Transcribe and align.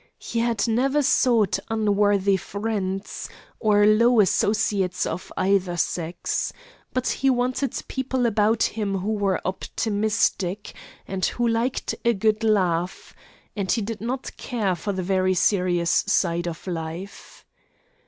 He 0.17 0.39
had 0.39 0.67
never 0.67 1.03
sought 1.03 1.59
unworthy 1.69 2.35
friends, 2.35 3.29
or 3.59 3.85
low 3.85 4.19
associates 4.19 5.05
of 5.05 5.31
either 5.37 5.77
sex. 5.77 6.51
But 6.91 7.07
he 7.07 7.29
wanted 7.29 7.79
people 7.87 8.25
about 8.25 8.63
him 8.63 8.97
who 8.97 9.11
were 9.13 9.39
optimistic, 9.45 10.73
and 11.07 11.23
who 11.23 11.47
liked 11.47 11.93
a 12.03 12.13
good 12.13 12.43
laugh, 12.43 13.13
and 13.55 13.71
he 13.71 13.83
did 13.83 14.01
not 14.01 14.35
care 14.37 14.73
for 14.73 14.91
the 14.91 15.03
very 15.03 15.35
serious 15.35 15.91
side 15.91 16.47
of 16.47 16.65
life. 16.65 17.45